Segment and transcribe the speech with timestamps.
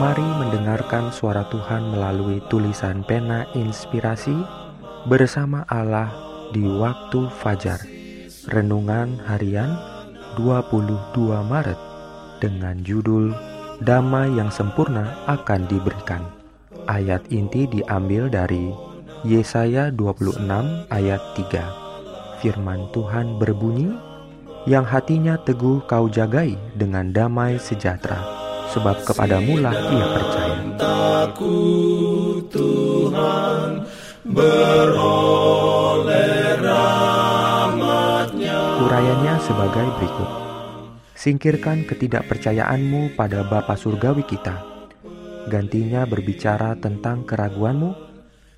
[0.00, 4.32] Mari mendengarkan suara Tuhan melalui tulisan pena inspirasi
[5.04, 6.08] bersama Allah
[6.48, 7.76] di waktu fajar.
[8.48, 9.76] Renungan harian
[10.40, 11.76] 22 Maret
[12.40, 13.36] dengan judul
[13.84, 16.24] Damai yang sempurna akan diberikan.
[16.88, 18.72] Ayat inti diambil dari
[19.28, 21.68] Yesaya 26 ayat 3.
[22.40, 23.92] Firman Tuhan berbunyi,
[24.64, 28.41] "Yang hatinya teguh kau jagai dengan damai sejahtera."
[28.72, 30.56] Sebab kepadamu lah ia percaya.
[36.62, 38.58] Rahmatnya.
[38.86, 40.30] Urayanya sebagai berikut.
[41.12, 44.58] Singkirkan ketidakpercayaanmu pada Bapa Surgawi kita.
[45.46, 48.10] Gantinya berbicara tentang keraguanmu.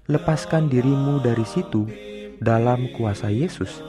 [0.04, 1.88] Lepaskan dirimu dari situ
[2.38, 3.80] dalam kuasa Yesus.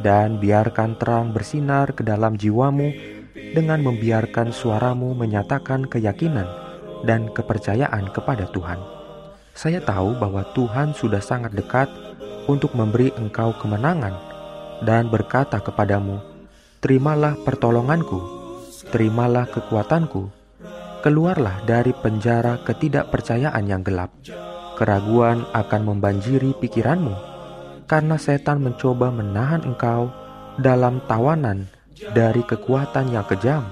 [0.00, 6.46] Dan biarkan terang bersinar ke dalam jiwamu dengan membiarkan suaramu menyatakan keyakinan
[7.04, 8.80] dan kepercayaan kepada Tuhan.
[9.56, 11.90] Saya tahu bahwa Tuhan sudah sangat dekat
[12.46, 14.14] untuk memberi engkau kemenangan
[14.86, 16.22] dan berkata kepadamu,
[16.80, 18.20] Terimalah pertolonganku,
[18.88, 20.32] terimalah kekuatanku,
[21.04, 24.08] keluarlah dari penjara ketidakpercayaan yang gelap.
[24.80, 27.12] Keraguan akan membanjiri pikiranmu,
[27.84, 30.08] karena setan mencoba menahan engkau
[30.56, 31.68] dalam tawanan
[32.08, 33.68] dari kekuatan yang kejam,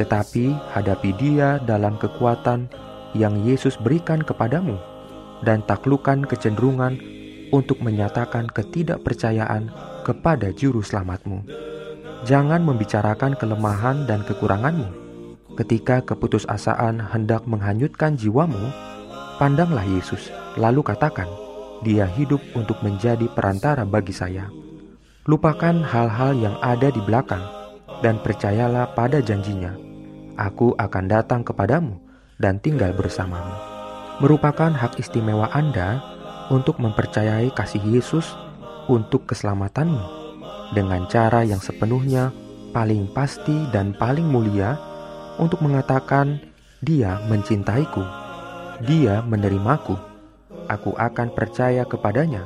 [0.00, 2.72] tetapi hadapi dia dalam kekuatan
[3.12, 4.80] yang Yesus berikan kepadamu,
[5.44, 6.96] dan taklukkan kecenderungan
[7.52, 9.68] untuk menyatakan ketidakpercayaan
[10.08, 11.44] kepada Juru Selamatmu.
[12.24, 14.88] Jangan membicarakan kelemahan dan kekuranganmu.
[15.58, 18.72] Ketika keputusasaan hendak menghanyutkan jiwamu,
[19.36, 21.28] pandanglah Yesus, lalu katakan,
[21.84, 24.48] "Dia hidup untuk menjadi perantara bagi saya."
[25.28, 27.59] Lupakan hal-hal yang ada di belakang
[28.00, 29.76] dan percayalah pada janjinya.
[30.40, 32.00] Aku akan datang kepadamu
[32.40, 33.52] dan tinggal bersamamu.
[34.20, 36.00] Merupakan hak istimewa Anda
[36.52, 38.36] untuk mempercayai kasih Yesus
[38.90, 40.20] untuk keselamatanmu
[40.74, 42.34] dengan cara yang sepenuhnya
[42.70, 44.78] paling pasti dan paling mulia
[45.38, 46.38] untuk mengatakan
[46.80, 48.02] dia mencintaiku,
[48.84, 49.96] dia menerimaku,
[50.70, 52.44] aku akan percaya kepadanya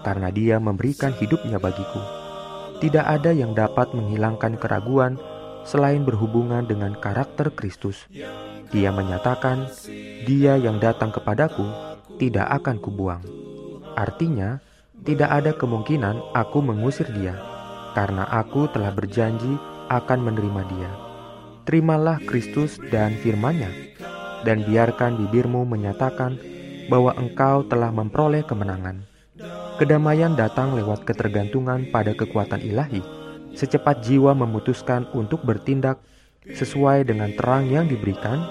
[0.00, 2.19] karena dia memberikan hidupnya bagiku.
[2.80, 5.20] Tidak ada yang dapat menghilangkan keraguan
[5.68, 8.08] selain berhubungan dengan karakter Kristus.
[8.72, 9.68] Dia menyatakan,
[10.24, 11.68] "Dia yang datang kepadaku
[12.16, 13.20] tidak akan kubuang."
[14.00, 14.64] Artinya,
[15.04, 17.36] tidak ada kemungkinan aku mengusir dia,
[17.92, 19.60] karena aku telah berjanji
[19.92, 20.90] akan menerima dia.
[21.68, 23.68] Terimalah Kristus dan firman-Nya,
[24.48, 26.40] dan biarkan bibirmu menyatakan
[26.88, 29.09] bahwa engkau telah memperoleh kemenangan.
[29.80, 33.00] Kedamaian datang lewat ketergantungan pada kekuatan ilahi.
[33.56, 36.04] Secepat jiwa memutuskan untuk bertindak
[36.44, 38.44] sesuai dengan terang yang diberikan,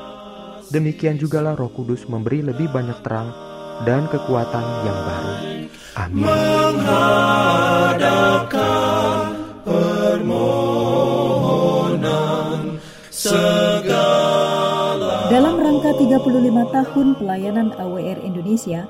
[0.73, 3.29] demikian jugalah Roh Kudus memberi lebih banyak terang
[3.85, 5.33] dan kekuatan yang baru.
[6.01, 6.25] Amin.
[15.29, 18.89] Dalam rangka 35 tahun pelayanan AWR Indonesia,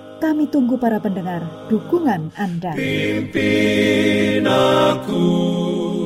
[0.21, 2.77] Kami tunggu para pendengar dukungan Anda.
[2.77, 5.25] Pimpin aku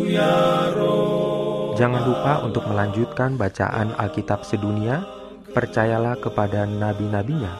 [0.07, 1.75] ya roh.
[1.75, 5.03] Jangan lupa untuk melanjutkan bacaan Alkitab sedunia.
[5.51, 7.59] Percayalah kepada nabi-nabinya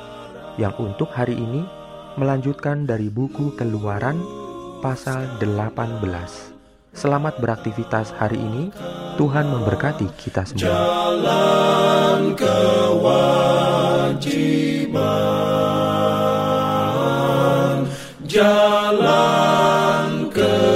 [0.56, 1.68] yang untuk hari ini
[2.16, 4.16] melanjutkan dari buku Keluaran
[4.80, 6.00] pasal 18.
[6.96, 8.72] Selamat beraktivitas hari ini.
[9.20, 10.72] Tuhan memberkati kita semua.
[10.72, 13.76] Jalan kewajiban
[18.36, 20.76] jalan ke.